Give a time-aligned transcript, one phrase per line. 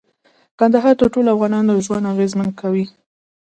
[0.59, 2.85] کندهار د ټولو افغانانو ژوند اغېزمن کوي.